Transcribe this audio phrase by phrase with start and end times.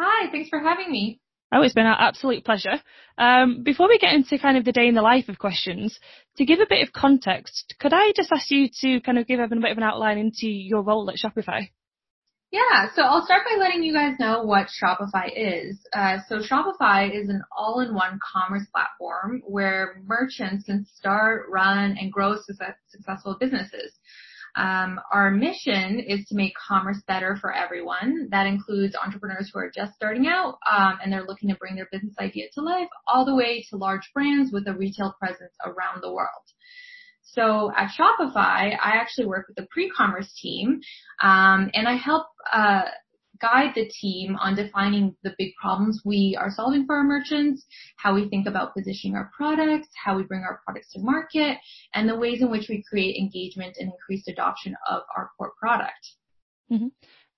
[0.00, 1.20] Hi, thanks for having me.
[1.50, 2.80] Oh, it's been an absolute pleasure.
[3.16, 5.98] Um, before we get into kind of the day in the life of questions,
[6.36, 9.40] to give a bit of context, could I just ask you to kind of give
[9.40, 11.70] a bit of an outline into your role at Shopify?
[12.50, 15.78] Yeah, so I'll start by letting you guys know what Shopify is.
[15.94, 22.36] Uh, so Shopify is an all-in-one commerce platform where merchants can start, run, and grow
[22.36, 23.92] success- successful businesses.
[24.56, 28.28] Um, our mission is to make commerce better for everyone.
[28.30, 31.88] That includes entrepreneurs who are just starting out um, and they're looking to bring their
[31.92, 36.02] business idea to life, all the way to large brands with a retail presence around
[36.02, 36.28] the world.
[37.22, 40.80] So at Shopify, I actually work with the pre-commerce team,
[41.22, 42.82] um, and I help uh,
[43.40, 47.64] guide the team on defining the big problems we are solving for our merchants,
[47.96, 51.58] how we think about positioning our products, how we bring our products to market,
[51.94, 56.14] and the ways in which we create engagement and increased adoption of our core product.
[56.70, 56.88] Mm-hmm.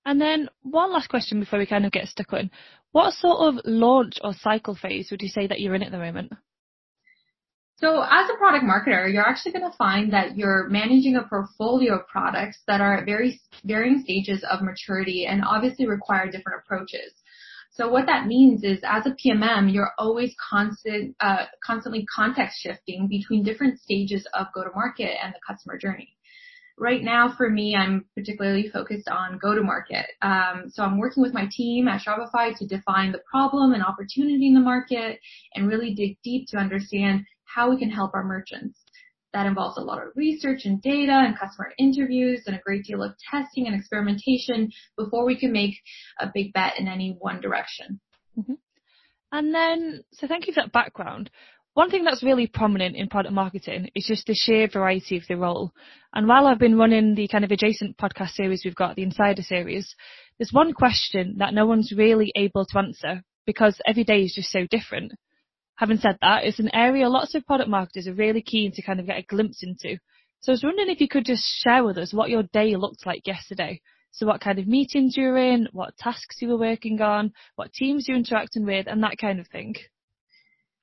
[0.05, 2.51] And then one last question before we kind of get stuck in.
[2.93, 5.99] What sort of launch or cycle phase would you say that you're in at the
[5.99, 6.33] moment?
[7.81, 11.95] So as a product marketer, you're actually going to find that you're managing a portfolio
[11.99, 17.15] of products that are at very varying stages of maturity and obviously require different approaches.
[17.73, 23.09] So what that means is as a PMM, you're always constant, uh, constantly context shifting
[23.09, 26.15] between different stages of go to market and the customer journey.
[26.77, 30.07] Right now for me, I'm particularly focused on go to market.
[30.21, 34.49] Um, so I'm working with my team at Shopify to define the problem and opportunity
[34.49, 35.19] in the market
[35.55, 37.25] and really dig deep to understand
[37.55, 38.79] how we can help our merchants.
[39.33, 43.03] That involves a lot of research and data and customer interviews and a great deal
[43.03, 45.77] of testing and experimentation before we can make
[46.19, 48.01] a big bet in any one direction.
[48.37, 48.55] Mm-hmm.
[49.33, 51.31] And then, so thank you for that background.
[51.75, 55.37] One thing that's really prominent in product marketing is just the sheer variety of the
[55.37, 55.73] role.
[56.13, 59.43] And while I've been running the kind of adjacent podcast series we've got, the Insider
[59.43, 59.95] series,
[60.39, 64.51] there's one question that no one's really able to answer because every day is just
[64.51, 65.13] so different.
[65.81, 69.01] Having said that, it's an area lots of product marketers are really keen to kind
[69.01, 69.97] of get a glimpse into.
[70.41, 73.07] So I was wondering if you could just share with us what your day looked
[73.07, 73.81] like yesterday.
[74.11, 77.73] So what kind of meetings you were in, what tasks you were working on, what
[77.73, 79.75] teams you're interacting with, and that kind of thing.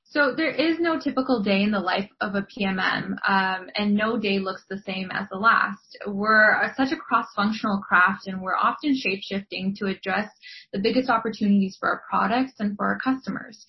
[0.04, 4.18] So there is no typical day in the life of a PMM, um, and no
[4.18, 5.96] day looks the same as the last.
[6.08, 10.32] We're such a cross-functional craft, and we're often shape-shifting to address
[10.74, 13.64] the biggest opportunities for our products and for our customers.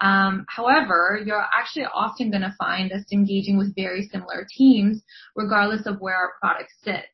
[0.00, 5.02] Um, however, you're actually often going to find us engaging with very similar teams,
[5.34, 7.06] regardless of where our products sit.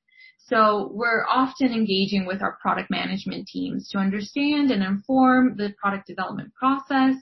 [0.47, 6.07] So we're often engaging with our product management teams to understand and inform the product
[6.07, 7.17] development process,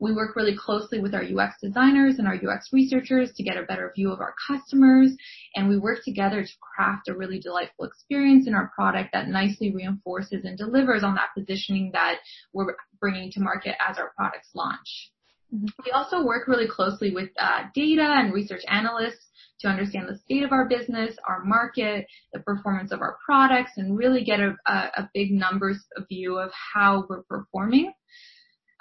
[0.00, 3.62] we work really closely with our UX designers and our UX researchers to get a
[3.62, 5.12] better view of our customers,
[5.54, 9.72] and we work together to craft a really delightful experience in our product that nicely
[9.72, 12.16] reinforces and delivers on that positioning that
[12.52, 15.10] we're bringing to market as our products launch.
[15.54, 15.66] Mm-hmm.
[15.84, 19.26] We also work really closely with uh, data and research analysts
[19.60, 23.98] to understand the state of our business, our market, the performance of our products, and
[23.98, 27.92] really get a, a, a big numbers view of how we're performing.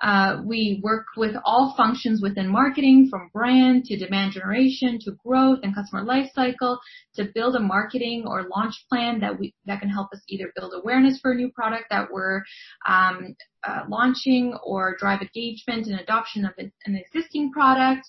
[0.02, 5.60] Uh, we work with all functions within marketing from brand to demand generation to growth
[5.64, 6.78] and customer lifecycle
[7.16, 10.74] to build a marketing or launch plan that we that can help us either build
[10.76, 12.42] awareness for a new product that we're
[12.88, 13.36] um,
[13.68, 18.08] uh, launching or drive engagement and adoption of an existing product.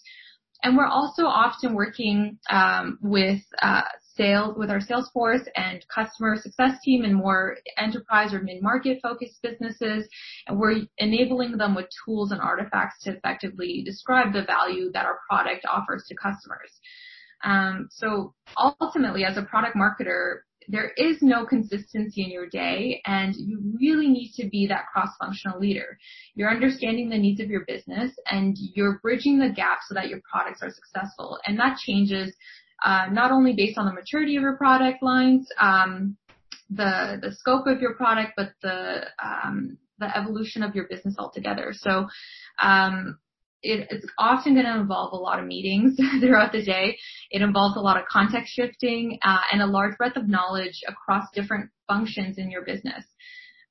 [0.62, 3.82] And we're also often working um, with uh,
[4.20, 9.40] sales with our sales force and customer success team in more enterprise or mid-market focused
[9.42, 10.06] businesses.
[10.46, 15.20] And we're enabling them with tools and artifacts to effectively describe the value that our
[15.28, 16.70] product offers to customers.
[17.42, 23.34] Um, so ultimately, as a product marketer, there is no consistency in your day and
[23.34, 25.98] you really need to be that cross-functional leader.
[26.34, 30.20] You're understanding the needs of your business and you're bridging the gap so that your
[30.30, 31.38] products are successful.
[31.46, 32.36] And that changes
[32.84, 36.16] uh, not only based on the maturity of your product lines, um,
[36.70, 41.72] the the scope of your product, but the um, the evolution of your business altogether.
[41.72, 42.08] So
[42.62, 43.18] um,
[43.62, 46.98] it, it's often going to involve a lot of meetings throughout the day.
[47.30, 51.24] It involves a lot of context shifting uh, and a large breadth of knowledge across
[51.34, 53.04] different functions in your business.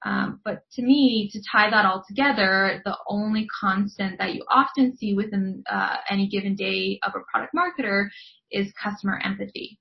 [0.05, 4.95] Um, but to me, to tie that all together, the only constant that you often
[4.95, 8.07] see within uh, any given day of a product marketer
[8.51, 9.79] is customer empathy.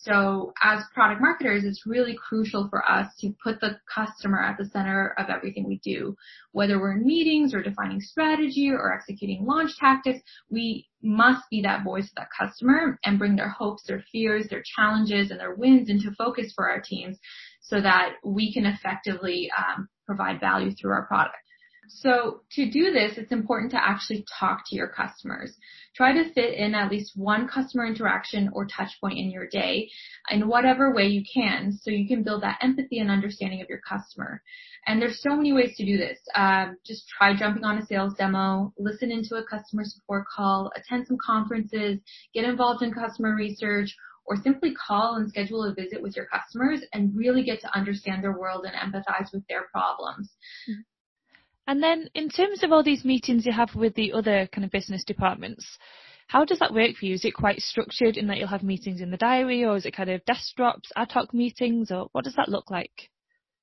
[0.00, 4.66] So as product marketers, it's really crucial for us to put the customer at the
[4.66, 6.16] center of everything we do.
[6.52, 10.20] Whether we're in meetings or defining strategy or executing launch tactics,
[10.50, 14.62] we must be that voice of that customer and bring their hopes, their fears, their
[14.76, 17.18] challenges, and their wins into focus for our teams
[17.60, 21.36] so that we can effectively um, provide value through our product.
[21.88, 25.56] So to do this, it's important to actually talk to your customers.
[25.96, 29.90] Try to fit in at least one customer interaction or touch point in your day
[30.30, 33.80] in whatever way you can so you can build that empathy and understanding of your
[33.80, 34.42] customer.
[34.86, 36.18] And there's so many ways to do this.
[36.34, 41.06] Um, just try jumping on a sales demo, listen into a customer support call, attend
[41.06, 41.98] some conferences,
[42.34, 43.94] get involved in customer research,
[44.28, 48.22] or simply call and schedule a visit with your customers and really get to understand
[48.22, 50.30] their world and empathize with their problems.
[50.68, 50.80] Mm-hmm.
[51.68, 54.70] And then in terms of all these meetings you have with the other kind of
[54.70, 55.66] business departments,
[56.26, 57.14] how does that work for you?
[57.14, 59.94] Is it quite structured in that you'll have meetings in the diary or is it
[59.94, 63.10] kind of desk drops, ad hoc meetings or what does that look like?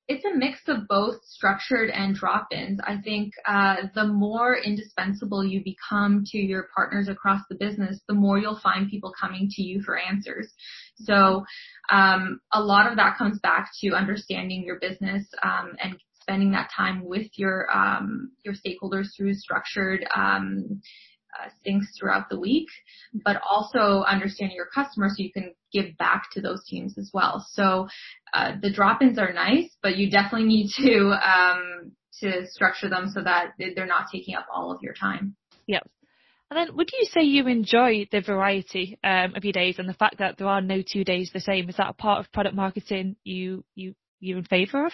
[0.08, 2.78] It's a mix of both structured and drop-ins.
[2.86, 8.14] I think uh, the more indispensable you become to your partners across the business, the
[8.14, 10.52] more you'll find people coming to you for answers.
[10.94, 11.44] So
[11.90, 15.96] um, a lot of that comes back to understanding your business um, and
[16.26, 20.80] spending that time with your um, your stakeholders through structured um,
[21.38, 22.68] uh, things throughout the week,
[23.24, 27.46] but also understanding your customers so you can give back to those teams as well.
[27.50, 27.88] So
[28.34, 33.22] uh, the drop-ins are nice, but you definitely need to um, to structure them so
[33.22, 35.36] that they're not taking up all of your time.
[35.66, 35.88] Yep.
[36.50, 39.94] And then, would you say you enjoy the variety um, of your days and the
[39.94, 41.68] fact that there are no two days the same?
[41.68, 44.92] Is that a part of product marketing you you you're in favour of?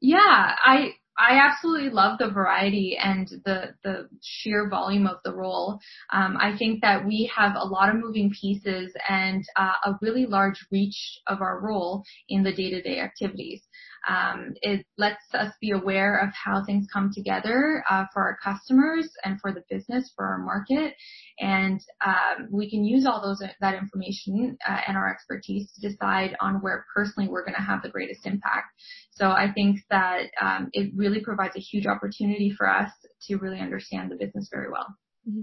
[0.00, 5.78] Yeah, I I absolutely love the variety and the the sheer volume of the role.
[6.12, 10.26] Um, I think that we have a lot of moving pieces and uh, a really
[10.26, 13.62] large reach of our role in the day-to-day activities.
[14.08, 19.08] Um, it lets us be aware of how things come together uh, for our customers
[19.24, 20.94] and for the business, for our market,
[21.38, 26.36] and um, we can use all those that information uh, and our expertise to decide
[26.40, 28.66] on where personally we're going to have the greatest impact.
[29.12, 32.90] So I think that um, it really provides a huge opportunity for us
[33.28, 34.94] to really understand the business very well.
[35.28, 35.40] Mm-hmm.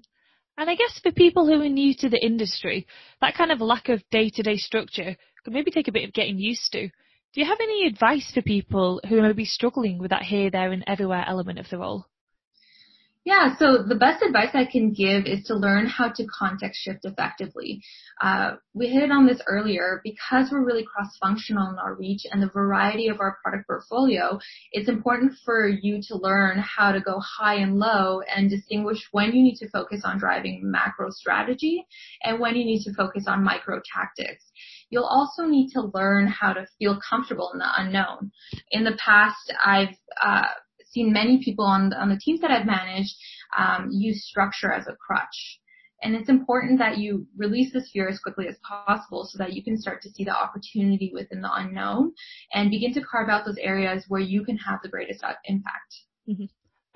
[0.58, 2.86] And I guess for people who are new to the industry,
[3.22, 6.72] that kind of lack of day-to-day structure could maybe take a bit of getting used
[6.74, 6.90] to.
[7.34, 10.74] Do you have any advice for people who may be struggling with that here, there,
[10.74, 12.06] and everywhere element of the role?
[13.24, 17.06] Yeah, so the best advice I can give is to learn how to context shift
[17.06, 17.84] effectively.
[18.20, 22.50] Uh, we hit on this earlier because we're really cross-functional in our reach and the
[22.50, 24.40] variety of our product portfolio.
[24.72, 29.34] It's important for you to learn how to go high and low and distinguish when
[29.34, 31.86] you need to focus on driving macro strategy
[32.24, 34.51] and when you need to focus on micro tactics.
[34.92, 38.32] You'll also need to learn how to feel comfortable in the unknown.
[38.70, 40.50] In the past, I've uh,
[40.86, 43.16] seen many people on the, on the teams that I've managed
[43.58, 45.60] um, use structure as a crutch.
[46.04, 49.64] And it's important that you release this fear as quickly as possible so that you
[49.64, 52.14] can start to see the opportunity within the unknown
[52.54, 55.96] and begin to carve out those areas where you can have the greatest impact.
[56.28, 56.46] Mm-hmm.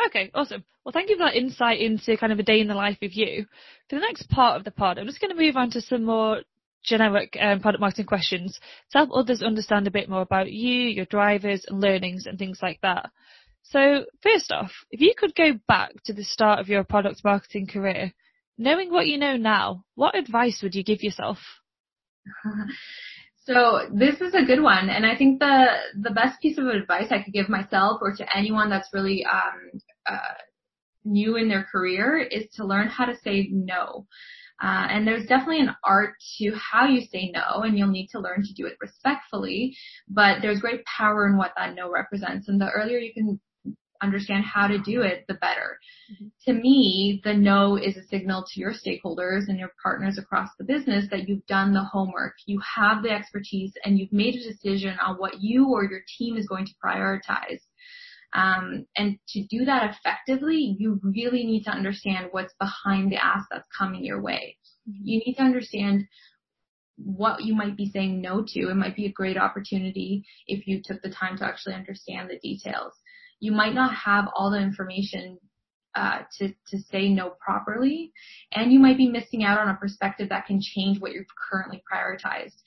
[0.07, 0.63] Okay, awesome.
[0.83, 3.13] Well, thank you for that insight into kind of a day in the life of
[3.13, 3.45] you.
[3.89, 6.03] For the next part of the pod, I'm just going to move on to some
[6.03, 6.41] more
[6.85, 8.59] generic um, product marketing questions
[8.91, 12.59] to help others understand a bit more about you, your drivers and learnings and things
[12.61, 13.09] like that.
[13.63, 17.67] So, first off, if you could go back to the start of your product marketing
[17.67, 18.13] career,
[18.57, 21.39] knowing what you know now, what advice would you give yourself?
[23.45, 25.65] So this is a good one, and I think the
[26.01, 29.79] the best piece of advice I could give myself or to anyone that's really um,
[30.09, 30.33] uh,
[31.03, 34.07] new in their career is to learn how to say no.
[34.63, 38.19] Uh, and there's definitely an art to how you say no, and you'll need to
[38.19, 39.75] learn to do it respectfully.
[40.07, 43.39] But there's great power in what that no represents, and the earlier you can
[44.01, 45.79] understand how to do it, the better.
[46.11, 46.27] Mm-hmm.
[46.45, 50.65] To me, the no is a signal to your stakeholders and your partners across the
[50.65, 54.97] business that you've done the homework, you have the expertise, and you've made a decision
[55.05, 57.61] on what you or your team is going to prioritize.
[58.35, 63.45] Um, and to do that effectively, you really need to understand what's behind the ask
[63.49, 64.57] that's coming your way.
[64.89, 65.01] Mm-hmm.
[65.05, 66.05] You need to understand
[66.97, 68.69] what you might be saying no to.
[68.69, 72.39] It might be a great opportunity if you took the time to actually understand the
[72.39, 72.93] details.
[73.39, 75.37] You might not have all the information
[75.95, 78.11] uh, to to say no properly,
[78.53, 81.81] and you might be missing out on a perspective that can change what you've currently
[81.89, 82.61] prioritized.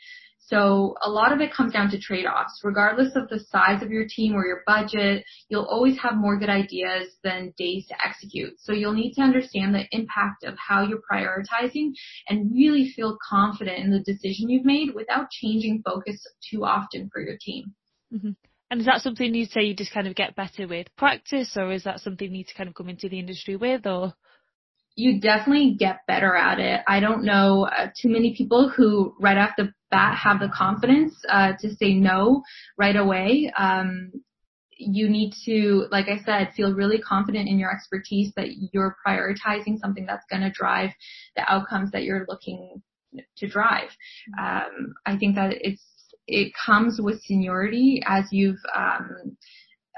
[0.49, 2.61] So a lot of it comes down to trade-offs.
[2.65, 6.49] Regardless of the size of your team or your budget, you'll always have more good
[6.49, 8.55] ideas than days to execute.
[8.59, 11.93] So you'll need to understand the impact of how you're prioritizing
[12.29, 17.21] and really feel confident in the decision you've made without changing focus too often for
[17.21, 17.75] your team.
[18.15, 18.31] Mm-hmm.
[18.71, 21.73] And is that something you'd say you just kind of get better with practice or
[21.73, 24.15] is that something you need to kind of come into the industry with or?
[24.99, 26.81] You definitely get better at it.
[26.89, 31.15] I don't know uh, too many people who right off the bat have the confidence
[31.29, 32.43] uh, to say no
[32.77, 33.53] right away.
[33.57, 34.11] Um,
[34.77, 39.79] you need to, like I said, feel really confident in your expertise that you're prioritizing
[39.79, 40.91] something that's going to drive
[41.37, 42.83] the outcomes that you're looking
[43.37, 43.91] to drive.
[44.39, 45.83] Um, I think that it's
[46.27, 49.37] it comes with seniority as you've um,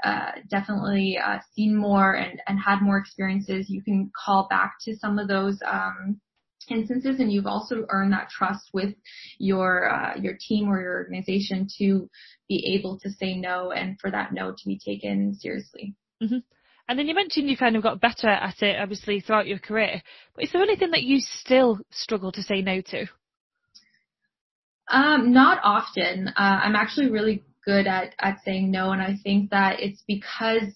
[0.03, 4.95] uh, definitely uh, seen more and, and had more experiences, you can call back to
[4.95, 6.19] some of those um,
[6.69, 8.93] instances, and you've also earned that trust with
[9.37, 12.09] your uh, your team or your organization to
[12.47, 15.95] be able to say no, and for that no to be taken seriously.
[16.21, 16.37] Mm-hmm.
[16.87, 20.01] And then you mentioned you kind of got better at it, obviously, throughout your career.
[20.35, 23.05] But is there anything that you still struggle to say no to?
[24.89, 26.27] Um, not often.
[26.27, 28.91] Uh, I'm actually really good at, at saying no.
[28.91, 30.73] And I think that it's because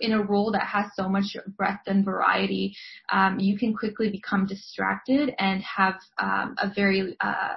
[0.00, 2.74] in a role that has so much breadth and variety,
[3.12, 7.54] um, you can quickly become distracted and have um, a very uh,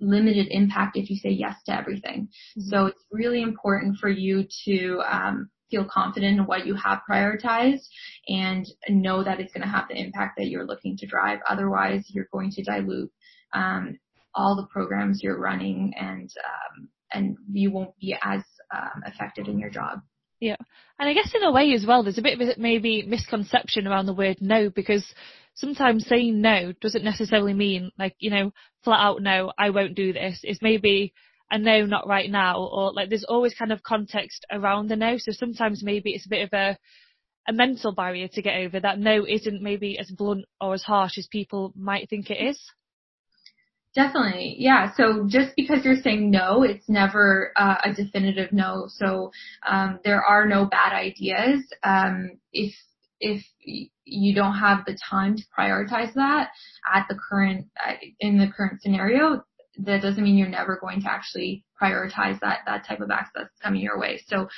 [0.00, 2.28] limited impact if you say yes to everything.
[2.58, 2.68] Mm-hmm.
[2.68, 7.86] So it's really important for you to um, feel confident in what you have prioritized
[8.28, 11.40] and know that it's going to have the impact that you're looking to drive.
[11.48, 13.12] Otherwise, you're going to dilute
[13.52, 13.98] um,
[14.34, 18.42] all the programs you're running and um, and you won't be as
[18.74, 20.00] um, effective in your job.
[20.40, 20.56] Yeah.
[20.98, 24.06] And I guess in a way as well, there's a bit of maybe misconception around
[24.06, 25.04] the word no because
[25.54, 28.52] sometimes saying no doesn't necessarily mean like, you know,
[28.84, 30.40] flat out no, I won't do this.
[30.42, 31.12] It's maybe
[31.50, 35.16] a no, not right now, or like there's always kind of context around the no.
[35.18, 36.78] So sometimes maybe it's a bit of a,
[37.48, 41.18] a mental barrier to get over that no isn't maybe as blunt or as harsh
[41.18, 42.60] as people might think it is.
[43.94, 44.56] Definitely.
[44.58, 44.92] Yeah.
[44.96, 48.86] So just because you're saying no, it's never uh, a definitive no.
[48.88, 49.32] So
[49.66, 51.64] um, there are no bad ideas.
[51.82, 52.74] Um, if
[53.20, 53.44] if
[54.04, 56.50] you don't have the time to prioritize that
[56.94, 59.42] at the current uh, in the current scenario,
[59.78, 63.80] that doesn't mean you're never going to actually prioritize that that type of access coming
[63.80, 64.20] your way.
[64.26, 64.48] So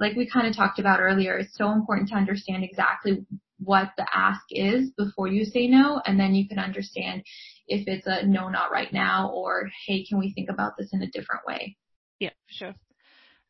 [0.00, 3.24] like we kind of talked about earlier, it's so important to understand exactly
[3.58, 7.22] what the ask is before you say no, and then you can understand
[7.68, 11.02] if it's a no, not right now, or hey, can we think about this in
[11.02, 11.76] a different way?
[12.18, 12.74] Yeah, sure.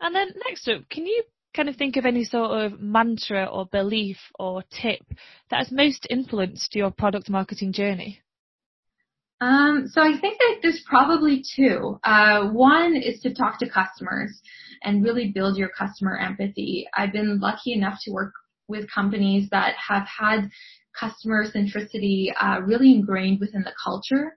[0.01, 1.23] And then next up, can you
[1.55, 5.03] kind of think of any sort of mantra or belief or tip
[5.51, 8.21] that has most influenced your product marketing journey?
[9.41, 11.99] Um, so I think that there's probably two.
[12.05, 14.41] Uh, one is to talk to customers
[14.83, 16.87] and really build your customer empathy.
[16.95, 18.33] I've been lucky enough to work
[18.69, 20.51] with companies that have had
[20.99, 24.37] customer centricity uh, really ingrained within the culture.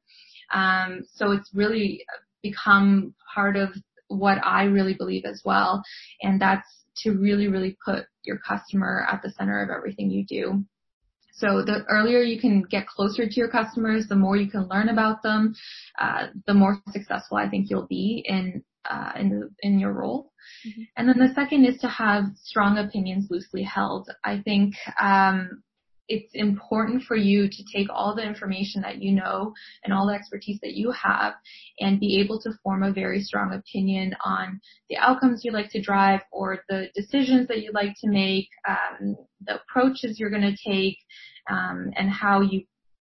[0.53, 2.03] Um, so it's really
[2.41, 3.69] become part of
[4.07, 5.83] what I really believe as well,
[6.21, 6.67] and that's
[7.03, 10.63] to really, really put your customer at the center of everything you do.
[11.31, 14.89] So the earlier you can get closer to your customers, the more you can learn
[14.89, 15.55] about them,
[15.97, 20.31] uh, the more successful I think you'll be in uh, in the, in your role.
[20.67, 20.81] Mm-hmm.
[20.97, 24.09] And then the second is to have strong opinions loosely held.
[24.23, 25.63] I think um,
[26.09, 30.13] it's important for you to take all the information that you know and all the
[30.13, 31.33] expertise that you have
[31.79, 35.81] and be able to form a very strong opinion on the outcomes you like to
[35.81, 40.69] drive or the decisions that you like to make, um, the approaches you're going to
[40.69, 40.97] take,
[41.49, 42.63] um, and how you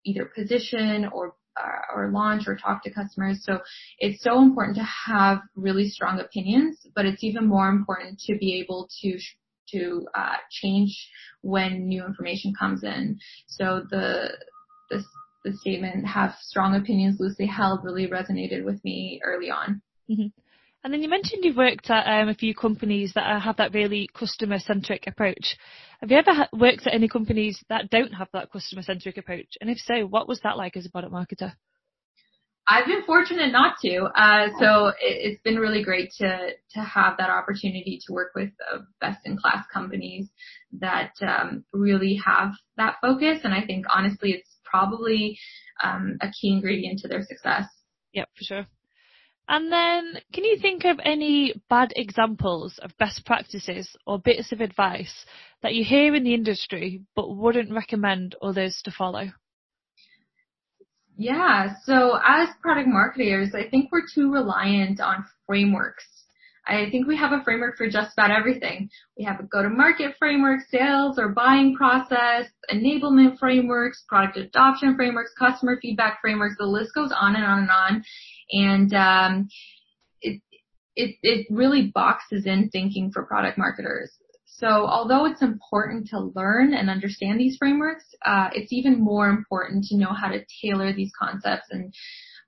[0.05, 3.41] either position or uh, or launch or talk to customers.
[3.43, 3.59] So
[3.99, 8.59] it's so important to have really strong opinions, but it's even more important to be
[8.59, 9.17] able to
[9.72, 10.95] to uh, change
[11.41, 13.19] when new information comes in.
[13.48, 14.29] So the
[14.89, 15.03] the
[15.43, 19.81] the statement "have strong opinions loosely held" really resonated with me early on.
[20.10, 20.27] Mm-hmm.
[20.86, 24.07] And then you mentioned you've worked at um, a few companies that have that really
[24.13, 25.57] customer centric approach.
[26.00, 29.57] Have you ever worked at any companies that don't have that customer centric approach?
[29.60, 31.53] And if so, what was that like as a product marketer?
[32.67, 34.05] I've been fortunate not to.
[34.15, 38.50] Uh, so it, has been really great to to have that opportunity to work with
[38.72, 40.29] uh, best in class companies
[40.79, 43.39] that um, really have that focus.
[43.43, 45.38] And I think honestly, it's probably
[45.84, 47.65] um, a key ingredient to their success.
[48.13, 48.67] Yep, for sure.
[49.48, 54.60] And then, can you think of any bad examples of best practices or bits of
[54.60, 55.25] advice
[55.62, 59.31] that you hear in the industry but wouldn't recommend others to follow?
[61.17, 61.75] Yeah.
[61.84, 66.05] So as product marketers, I think we're too reliant on frameworks.
[66.67, 68.89] I think we have a framework for just about everything.
[69.17, 75.77] We have a go-to-market framework, sales or buying process, enablement frameworks, product adoption frameworks, customer
[75.79, 76.55] feedback frameworks.
[76.57, 78.03] The list goes on and on and on.
[78.51, 79.48] And um,
[80.22, 80.41] it,
[80.95, 84.12] it, it really boxes in thinking for product marketers.
[84.57, 89.83] So although it's important to learn and understand these frameworks, uh, it's even more important
[89.85, 91.93] to know how to tailor these concepts and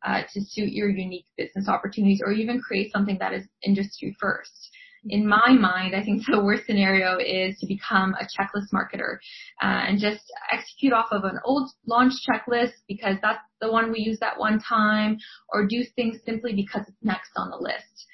[0.05, 4.69] uh, to suit your unique business opportunities or even create something that is industry first.
[5.09, 9.17] In my mind, I think the worst scenario is to become a checklist marketer
[9.61, 13.99] uh, and just execute off of an old launch checklist because that's the one we
[13.99, 15.17] use that one time
[15.49, 18.06] or do things simply because it's next on the list.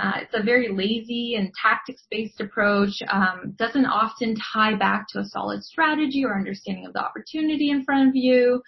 [0.00, 3.02] Uh, it's a very lazy and tactics-based approach.
[3.08, 7.84] Um, doesn't often tie back to a solid strategy or understanding of the opportunity in
[7.84, 8.62] front of you.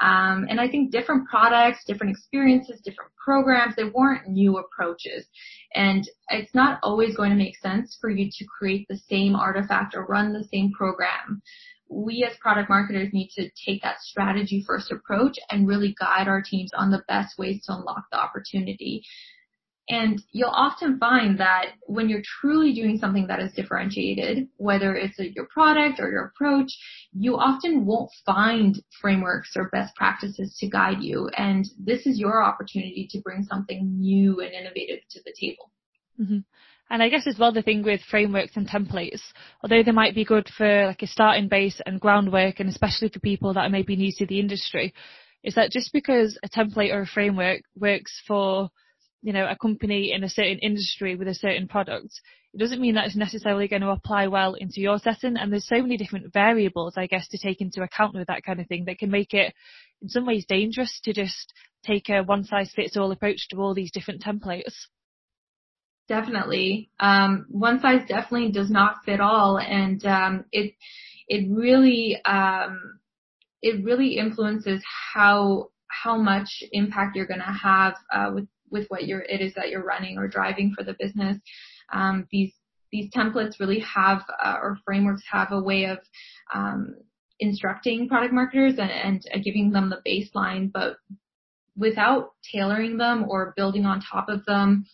[0.00, 5.26] Um, and I think different products, different experiences, different programs, they warrant new approaches.
[5.74, 9.94] And it's not always going to make sense for you to create the same artifact
[9.94, 11.42] or run the same program
[11.90, 16.42] we as product marketers need to take that strategy first approach and really guide our
[16.42, 19.02] teams on the best ways to unlock the opportunity.
[19.90, 25.18] And you'll often find that when you're truly doing something that is differentiated, whether it's
[25.18, 26.70] a, your product or your approach,
[27.12, 31.30] you often won't find frameworks or best practices to guide you.
[31.38, 35.70] And this is your opportunity to bring something new and innovative to the table.
[36.20, 36.38] Mm-hmm.
[36.90, 39.20] And I guess as well the thing with frameworks and templates,
[39.62, 43.20] although they might be good for like a starting base and groundwork and especially for
[43.20, 44.94] people that are maybe new to the industry,
[45.42, 48.70] is that just because a template or a framework works for
[49.22, 52.20] you know, a company in a certain industry with a certain product,
[52.54, 55.36] it doesn't mean that it's necessarily going to apply well into your setting.
[55.36, 58.60] And there's so many different variables, I guess, to take into account with that kind
[58.60, 59.52] of thing that can make it
[60.00, 61.52] in some ways dangerous to just
[61.84, 64.74] take a one size fits all approach to all these different templates.
[66.08, 66.90] Definitely.
[66.98, 69.58] Um, one size definitely does not fit all.
[69.58, 70.74] And, um, it,
[71.26, 72.98] it really, um,
[73.60, 79.06] it really influences how, how much impact you're going to have, uh, with with what
[79.06, 81.38] you're, it is that you're running or driving for the business.
[81.92, 82.52] Um, these,
[82.92, 85.98] these templates really have, uh, or frameworks have a way of,
[86.54, 86.94] um,
[87.40, 90.96] instructing product marketers and, and uh, giving them the baseline, but
[91.76, 94.84] without tailoring them or building on top of them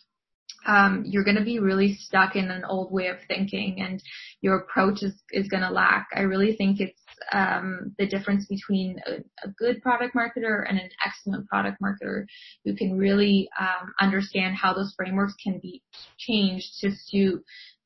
[0.66, 4.03] um, you're going to be really stuck in an old way of thinking and
[4.40, 6.09] your approach is, is going to lack.
[6.14, 7.00] I really think it's
[7.33, 12.24] um, the difference between a, a, good product marketer and an excellent product marketer
[12.64, 15.83] who can really um, understand how those frameworks can be
[16.18, 17.42] changed to suit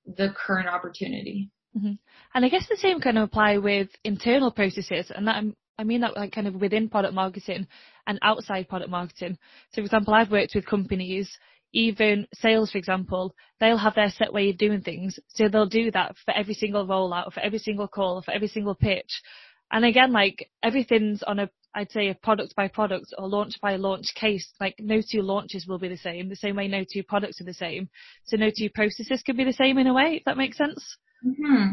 [0.07, 1.51] the current opportunity.
[1.77, 1.93] Mm-hmm.
[2.35, 5.45] And I guess the same kind of apply with internal processes, and that
[5.79, 7.67] I mean that like kind of within product marketing
[8.07, 9.39] and outside product marketing.
[9.73, 11.31] So, for example, I've worked with companies
[11.73, 15.19] even sales, for example, they'll have their set way of doing things.
[15.29, 18.75] So they'll do that for every single rollout, for every single call, for every single
[18.75, 19.23] pitch.
[19.71, 23.77] And again, like everything's on a, I'd say a product by product or launch by
[23.77, 24.51] launch case.
[24.59, 27.45] Like no two launches will be the same, the same way no two products are
[27.45, 27.91] the same.
[28.25, 30.97] So no two processes can be the same in a way, if that makes sense.
[31.25, 31.73] Mm-hmm.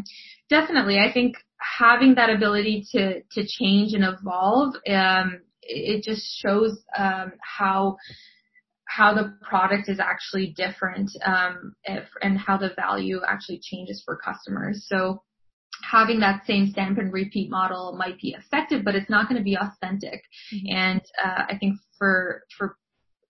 [0.50, 1.00] Definitely.
[1.00, 1.38] I think
[1.80, 7.98] having that ability to, to change and evolve, um, it just shows, um, how,
[8.96, 14.16] how the product is actually different um, if, and how the value actually changes for
[14.16, 14.86] customers.
[14.88, 15.22] So
[15.84, 19.44] having that same stamp and repeat model might be effective, but it's not going to
[19.44, 20.22] be authentic.
[20.54, 20.76] Mm-hmm.
[20.76, 22.78] And uh, I think for for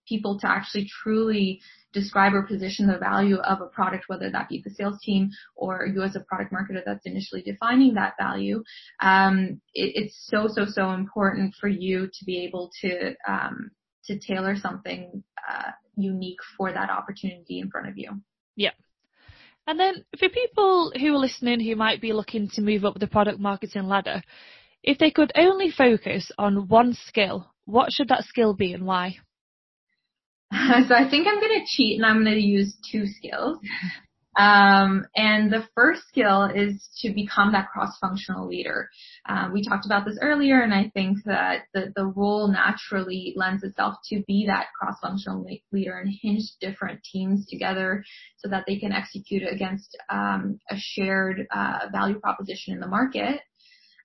[0.08, 1.60] people to actually truly
[1.92, 5.88] describe or position the value of a product, whether that be the sales team or
[5.92, 8.64] you as a product marketer that's initially defining that value,
[9.02, 13.72] um, it, it's so so so important for you to be able to um,
[14.08, 18.22] to tailor something uh, unique for that opportunity in front of you.
[18.56, 18.72] Yeah.
[19.68, 23.08] And then for people who are listening who might be looking to move up the
[23.08, 24.22] product marketing ladder,
[24.84, 29.18] if they could only focus on one skill, what should that skill be and why?
[30.88, 33.58] so I think I'm going to cheat and I'm going to use two skills.
[34.38, 38.90] Um, and the first skill is to become that cross-functional leader.
[39.28, 43.64] Uh, we talked about this earlier, and I think that the, the role naturally lends
[43.64, 48.04] itself to be that cross-functional leader and hinge different teams together
[48.38, 53.40] so that they can execute against um, a shared uh, value proposition in the market.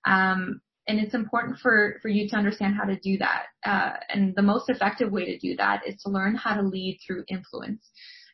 [0.05, 3.43] Um, and it's important for, for you to understand how to do that.
[3.65, 6.99] Uh, and the most effective way to do that is to learn how to lead
[7.05, 7.87] through influence.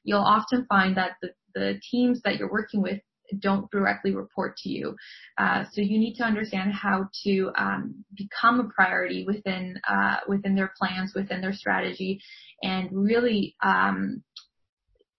[0.04, 3.00] You'll often find that the, the teams that you're working with
[3.40, 4.96] don't directly report to you.
[5.38, 10.56] Uh, so you need to understand how to um, become a priority within uh, within
[10.56, 12.22] their plans, within their strategy,
[12.64, 14.24] and really um,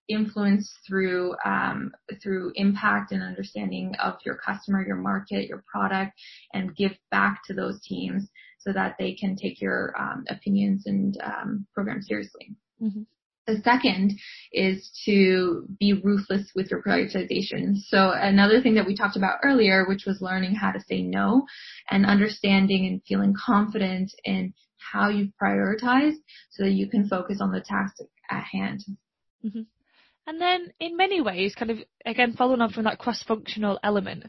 [0.09, 6.12] influence through um, through impact and understanding of your customer, your market, your product,
[6.55, 11.20] and give back to those teams so that they can take your um, opinions and
[11.22, 12.55] um, programs seriously.
[12.83, 13.03] Mm-hmm.
[13.48, 14.12] The second
[14.52, 17.76] is to be ruthless with your prioritization.
[17.87, 21.46] So another thing that we talked about earlier, which was learning how to say no
[21.90, 24.52] and understanding and feeling confident in
[24.92, 26.12] how you prioritize
[26.50, 27.94] so that you can focus on the task
[28.30, 28.84] at hand.
[29.42, 29.62] Mm-hmm.
[30.26, 34.24] And then in many ways, kind of again following on from that cross-functional element,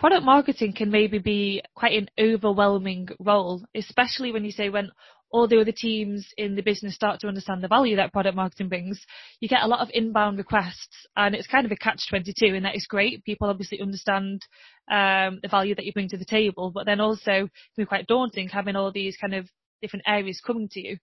[0.00, 4.90] product marketing can maybe be quite an overwhelming role, especially when you say when
[5.34, 8.68] all the other teams in the business start to understand the value that product marketing
[8.68, 9.04] brings,
[9.40, 12.64] you get a lot of inbound requests and it's kind of a catch 22 and
[12.64, 13.24] that is great.
[13.24, 14.40] People obviously understand
[14.88, 17.84] um, the value that you bring to the table, but then also it can be
[17.84, 19.48] quite daunting having all these kind of
[19.82, 20.98] different areas coming to you.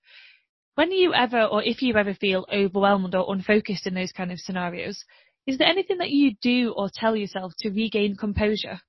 [0.75, 4.39] When you ever, or if you ever feel overwhelmed or unfocused in those kind of
[4.39, 5.03] scenarios,
[5.45, 8.79] is there anything that you do or tell yourself to regain composure?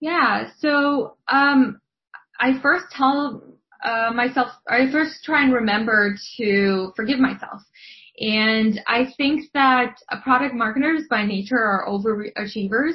[0.00, 1.80] Yeah, so um,
[2.40, 3.44] I first tell
[3.82, 7.62] uh, myself, I first try and remember to forgive myself.
[8.18, 12.94] And I think that product marketers by nature are overachievers.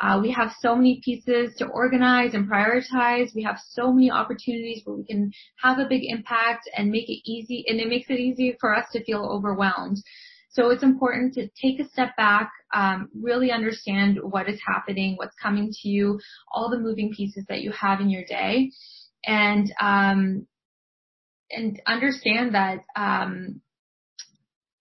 [0.00, 3.34] Uh, we have so many pieces to organize and prioritize.
[3.34, 5.30] We have so many opportunities where we can
[5.62, 8.86] have a big impact and make it easy, and it makes it easy for us
[8.92, 9.98] to feel overwhelmed.
[10.50, 15.36] So it's important to take a step back, um, really understand what is happening, what's
[15.42, 16.20] coming to you,
[16.52, 18.70] all the moving pieces that you have in your day,
[19.24, 20.46] and um,
[21.50, 23.60] and understand that um,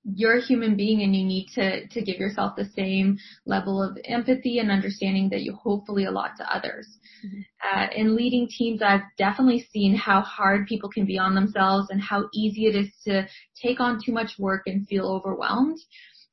[0.04, 3.98] you're a human being and you need to, to give yourself the same level of
[4.06, 6.88] empathy and understanding that you hopefully allot to others.
[7.26, 7.42] Mm-hmm.
[7.80, 12.02] Uh, in leading teams, I've definitely seen how hard people can be on themselves and
[12.02, 13.28] how easy it is to
[13.62, 15.78] take on too much work and feel overwhelmed.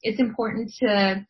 [0.03, 1.27] It's important to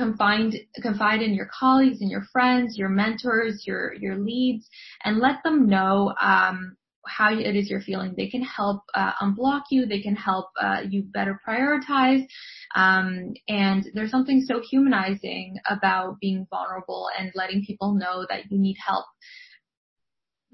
[0.00, 4.68] confide, confide in your colleagues and your friends, your mentors, your, your leads,
[5.04, 8.14] and let them know, um, how it is you're feeling.
[8.16, 9.86] They can help uh, unblock you.
[9.86, 12.26] They can help uh, you better prioritize.
[12.74, 18.58] Um, and there's something so humanizing about being vulnerable and letting people know that you
[18.58, 19.06] need help.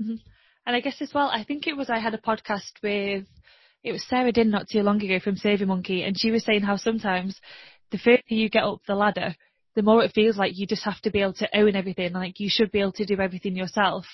[0.00, 0.14] Mm-hmm.
[0.66, 3.26] And I guess as well, I think it was I had a podcast with
[3.84, 6.76] it was Sarah Din not too long ago from SurveyMonkey, and she was saying how
[6.76, 7.40] sometimes
[7.90, 9.34] the further you get up the ladder,
[9.76, 12.40] the more it feels like you just have to be able to own everything, like
[12.40, 14.06] you should be able to do everything yourself,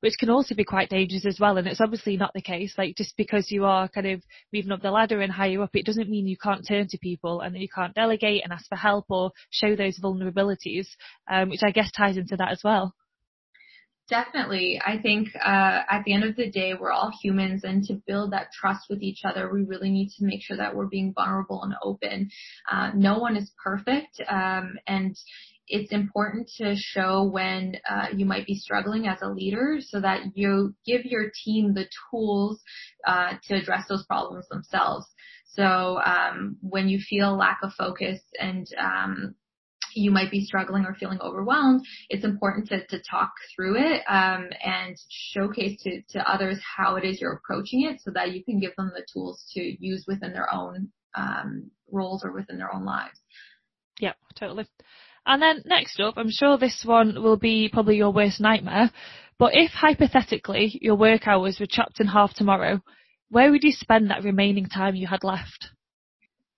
[0.00, 1.56] which can also be quite dangerous as well.
[1.56, 2.74] And it's obviously not the case.
[2.76, 5.86] Like just because you are kind of moving up the ladder and higher up, it
[5.86, 8.76] doesn't mean you can't turn to people and that you can't delegate and ask for
[8.76, 10.88] help or show those vulnerabilities,
[11.30, 12.92] um, which I guess ties into that as well.
[14.08, 14.78] Definitely.
[14.84, 18.32] I think uh, at the end of the day, we're all humans, and to build
[18.32, 21.62] that trust with each other, we really need to make sure that we're being vulnerable
[21.62, 22.28] and open.
[22.70, 25.16] Uh, no one is perfect, um, and
[25.68, 30.20] it's important to show when uh, you might be struggling as a leader so that
[30.34, 32.60] you give your team the tools
[33.06, 35.06] uh, to address those problems themselves.
[35.46, 39.34] So um, when you feel lack of focus and um,
[39.94, 44.48] you might be struggling or feeling overwhelmed, it's important to, to talk through it um,
[44.64, 48.60] and showcase to, to others how it is you're approaching it so that you can
[48.60, 52.84] give them the tools to use within their own um, roles or within their own
[52.84, 53.18] lives.
[53.98, 54.66] Yeah, totally.
[55.26, 58.90] And then next up, I'm sure this one will be probably your worst nightmare,
[59.38, 62.82] but if hypothetically your work hours were chopped in half tomorrow,
[63.30, 65.68] where would you spend that remaining time you had left?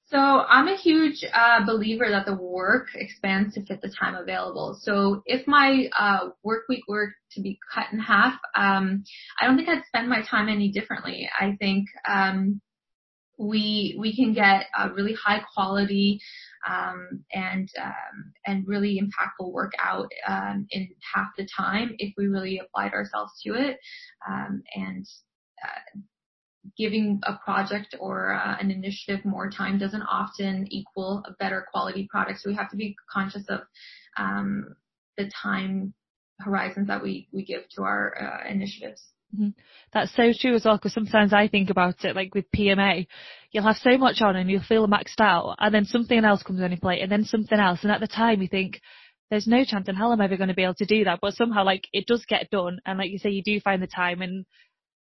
[0.08, 4.78] So I'm a huge uh, believer that the work expands to fit the time available.
[4.80, 9.02] So if my uh, work week were to be cut in half, um,
[9.40, 11.28] I don't think I'd spend my time any differently.
[11.40, 12.60] I think um,
[13.36, 16.20] we we can get a really high quality
[16.68, 22.28] um, and um, and really impactful work out um, in half the time if we
[22.28, 23.76] really applied ourselves to it
[24.28, 25.04] um, and
[25.62, 25.98] uh,
[26.76, 32.08] giving a project or uh, an initiative more time doesn't often equal a better quality
[32.10, 32.40] product.
[32.40, 33.60] So we have to be conscious of
[34.16, 34.74] um,
[35.16, 35.94] the time
[36.40, 39.02] horizons that we, we give to our uh, initiatives.
[39.34, 39.50] Mm-hmm.
[39.92, 43.06] That's so true as well, because sometimes I think about it, like with PMA,
[43.50, 46.60] you'll have so much on and you'll feel maxed out, and then something else comes
[46.60, 48.80] on your plate, and then something else, and at the time you think,
[49.28, 51.34] there's no chance in hell I'm ever going to be able to do that, but
[51.34, 54.22] somehow like it does get done, and like you say, you do find the time,
[54.22, 54.46] and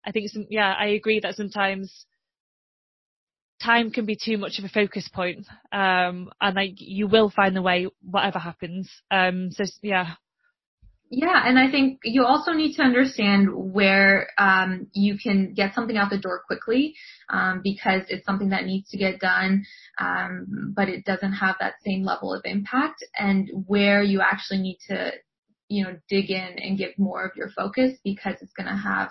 [0.04, 2.06] I think some, yeah, I agree that sometimes
[3.62, 7.54] time can be too much of a focus point, um, and like you will find
[7.54, 8.90] the way whatever happens.
[9.10, 10.14] Um, so yeah,
[11.14, 15.98] yeah, and I think you also need to understand where um, you can get something
[15.98, 16.94] out the door quickly
[17.28, 19.66] um, because it's something that needs to get done,
[19.98, 24.78] um, but it doesn't have that same level of impact, and where you actually need
[24.88, 25.12] to,
[25.68, 29.10] you know, dig in and give more of your focus because it's going to have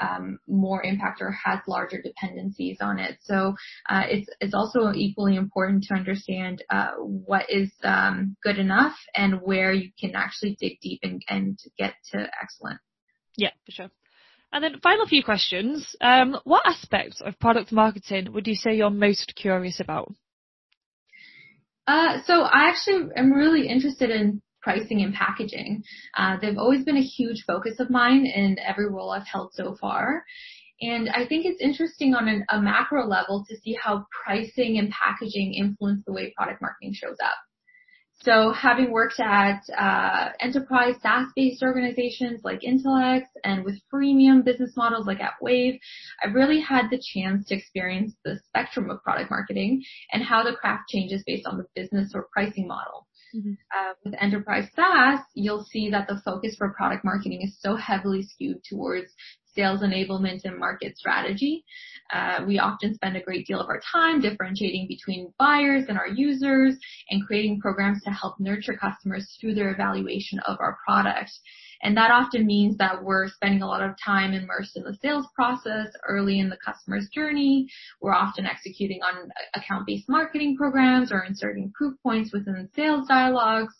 [0.00, 3.18] um, more impact or has larger dependencies on it.
[3.22, 3.54] So
[3.88, 9.40] uh, it's it's also equally important to understand uh, what is um, good enough and
[9.42, 12.80] where you can actually dig deep and, and get to excellent.
[13.36, 13.90] Yeah, for sure.
[14.52, 15.94] And then final few questions.
[16.00, 20.12] Um, what aspects of product marketing would you say you're most curious about?
[21.86, 25.82] Uh, so I actually am really interested in pricing and packaging.
[26.16, 29.76] Uh, they've always been a huge focus of mine in every role I've held so
[29.80, 30.24] far.
[30.82, 34.90] And I think it's interesting on an, a macro level to see how pricing and
[34.90, 37.36] packaging influence the way product marketing shows up.
[38.22, 45.06] So having worked at uh, enterprise SaaS-based organizations like Intelex and with freemium business models
[45.06, 45.80] like at Wave,
[46.22, 50.52] I've really had the chance to experience the spectrum of product marketing and how the
[50.52, 53.06] craft changes based on the business or pricing model.
[53.34, 53.52] Mm-hmm.
[53.52, 58.22] Uh, with enterprise SaaS, you'll see that the focus for product marketing is so heavily
[58.22, 59.12] skewed towards
[59.54, 61.64] sales enablement and market strategy.
[62.12, 66.08] Uh, we often spend a great deal of our time differentiating between buyers and our
[66.08, 66.76] users
[67.10, 71.30] and creating programs to help nurture customers through their evaluation of our product.
[71.82, 75.26] And that often means that we're spending a lot of time immersed in the sales
[75.34, 77.66] process early in the customer's journey.
[78.00, 83.74] We're often executing on account-based marketing programs or inserting proof points within sales dialogues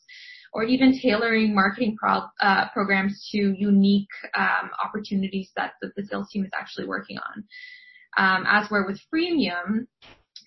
[0.53, 6.45] or even tailoring marketing pro- uh, programs to unique um, opportunities that the, sales team
[6.45, 7.45] is actually working on.
[8.17, 9.87] Um, as we're with freemium,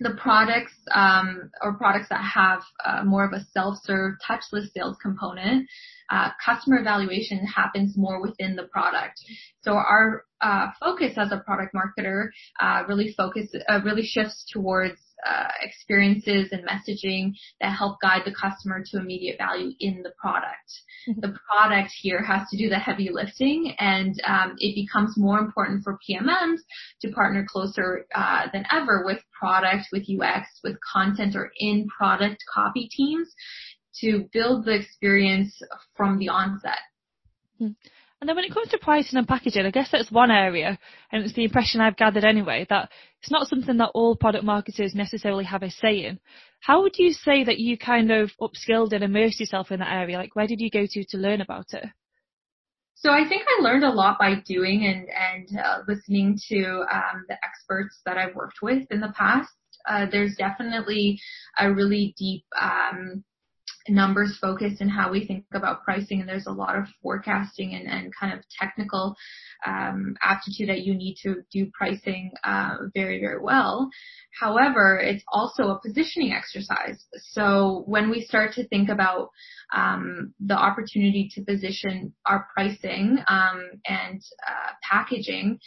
[0.03, 5.67] the products um, or products that have uh, more of a self-serve touchless sales component,
[6.09, 9.19] uh, customer evaluation happens more within the product.
[9.61, 12.27] So our uh, focus as a product marketer
[12.59, 18.33] uh, really focus uh, really shifts towards uh, experiences and messaging that help guide the
[18.33, 20.71] customer to immediate value in the product.
[21.07, 21.21] Mm-hmm.
[21.21, 25.83] The product here has to do the heavy lifting, and um, it becomes more important
[25.83, 26.59] for PMMs
[27.01, 32.43] to partner closer uh, than ever with product, with UX, with content or in product
[32.53, 33.33] copy teams
[34.01, 35.61] to build the experience
[35.95, 36.79] from the onset.
[38.23, 40.79] And then when it comes to pricing and packaging, I guess that's one area,
[41.11, 42.89] and it's the impression I've gathered anyway, that
[43.21, 46.21] it's not something that all product marketers necessarily have a say in.
[46.61, 50.17] How would you say that you kind of upskilled and immersed yourself in that area?
[50.17, 51.83] Like, where did you go to to learn about it?
[52.95, 57.25] So I think I learned a lot by doing and, and uh, listening to um,
[57.27, 59.51] the experts that I've worked with in the past.
[59.85, 61.19] Uh, there's definitely
[61.59, 63.25] a really deep um,
[63.89, 67.87] numbers focused in how we think about pricing and there's a lot of forecasting and,
[67.87, 69.15] and kind of technical
[69.65, 73.89] um, aptitude that you need to do pricing uh, very very well.
[74.39, 77.05] However it's also a positioning exercise.
[77.31, 79.29] So when we start to think about
[79.73, 85.59] um, the opportunity to position our pricing um, and uh, packaging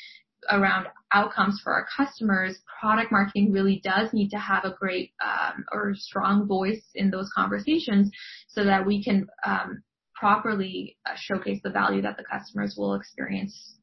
[0.51, 5.65] around outcomes for our customers, product marketing really does need to have a great um,
[5.73, 8.11] or strong voice in those conversations
[8.49, 9.83] so that we can um,
[10.15, 13.77] properly uh, showcase the value that the customers will experience.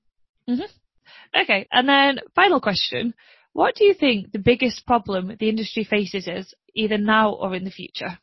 [0.49, 1.41] Mm-hmm.
[1.41, 3.13] Okay, and then final question.
[3.53, 7.63] What do you think the biggest problem the industry faces is, either now or in
[7.63, 8.17] the future?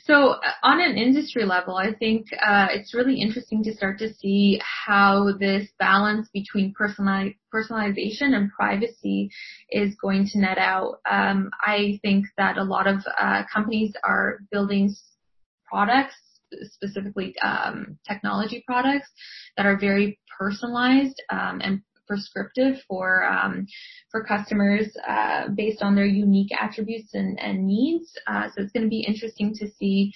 [0.00, 4.12] So uh, on an industry level, I think uh, it's really interesting to start to
[4.14, 9.30] see how this balance between personali- personalization and privacy
[9.70, 11.00] is going to net out.
[11.10, 14.94] Um, I think that a lot of uh, companies are building
[15.66, 16.14] products
[16.64, 19.08] specifically um, technology products
[19.56, 23.66] that are very personalized um, and prescriptive for um,
[24.10, 28.10] for customers uh, based on their unique attributes and, and needs.
[28.26, 30.12] Uh, so it's going to be interesting to see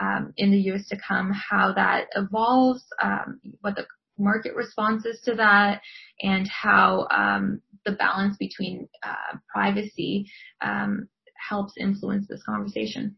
[0.00, 3.86] um, in the years to come how that evolves, um, what the
[4.18, 5.80] market response is to that,
[6.22, 10.30] and how um, the balance between uh, privacy
[10.60, 11.08] um,
[11.48, 13.16] helps influence this conversation.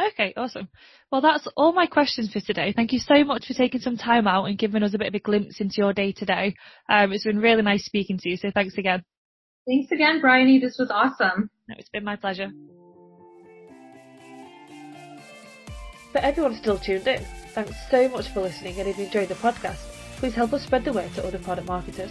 [0.00, 0.68] Okay, awesome.
[1.10, 2.72] Well, that's all my questions for today.
[2.74, 5.14] Thank you so much for taking some time out and giving us a bit of
[5.14, 6.54] a glimpse into your day today.
[6.88, 9.02] Um, it's been really nice speaking to you, so thanks again.
[9.66, 10.60] Thanks again, Bryony.
[10.60, 11.50] This was awesome.
[11.68, 12.50] No, it's been my pleasure.
[16.12, 19.34] For everyone still tuned in, thanks so much for listening and if you enjoyed the
[19.34, 19.76] podcast,
[20.16, 22.10] please help us spread the word to other product marketers.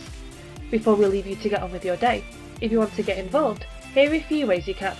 [0.69, 2.23] Before we leave you to get on with your day,
[2.61, 4.95] if you want to get involved, here are a few ways you can.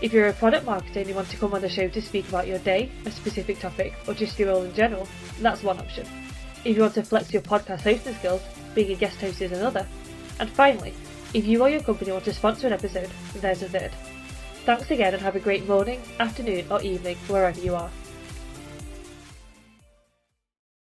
[0.00, 2.26] If you're a product marketer and you want to come on the show to speak
[2.28, 5.06] about your day, a specific topic, or just your role in general,
[5.40, 6.06] that's one option.
[6.64, 8.40] If you want to flex your podcast hosting skills,
[8.74, 9.86] being a guest host is another.
[10.38, 10.94] And finally,
[11.34, 13.92] if you or your company want to sponsor an episode, there's a third.
[14.64, 17.90] Thanks again and have a great morning, afternoon or evening wherever you are.